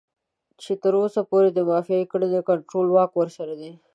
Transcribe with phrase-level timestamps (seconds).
[0.61, 3.71] چې تر اوسه پورې د مافيايي کړيو کنټرول واک ورسره دی.